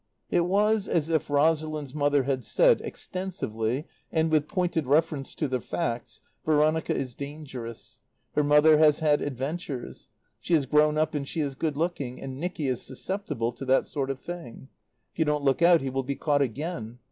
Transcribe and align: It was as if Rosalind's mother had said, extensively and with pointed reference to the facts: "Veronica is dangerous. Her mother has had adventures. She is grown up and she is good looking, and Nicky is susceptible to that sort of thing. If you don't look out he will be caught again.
It 0.31 0.47
was 0.47 0.87
as 0.87 1.09
if 1.09 1.29
Rosalind's 1.29 1.93
mother 1.93 2.23
had 2.23 2.43
said, 2.43 2.81
extensively 2.81 3.85
and 4.11 4.31
with 4.31 4.47
pointed 4.47 4.87
reference 4.87 5.35
to 5.35 5.47
the 5.47 5.61
facts: 5.61 6.21
"Veronica 6.43 6.95
is 6.95 7.13
dangerous. 7.13 7.99
Her 8.33 8.41
mother 8.41 8.79
has 8.79 9.01
had 9.01 9.21
adventures. 9.21 10.07
She 10.39 10.55
is 10.55 10.65
grown 10.65 10.97
up 10.97 11.13
and 11.13 11.27
she 11.27 11.41
is 11.41 11.53
good 11.53 11.77
looking, 11.77 12.19
and 12.19 12.39
Nicky 12.39 12.67
is 12.67 12.81
susceptible 12.81 13.51
to 13.51 13.65
that 13.65 13.85
sort 13.85 14.09
of 14.09 14.19
thing. 14.19 14.69
If 15.13 15.19
you 15.19 15.25
don't 15.25 15.43
look 15.43 15.61
out 15.61 15.81
he 15.81 15.91
will 15.91 16.01
be 16.01 16.15
caught 16.15 16.41
again. 16.41 16.97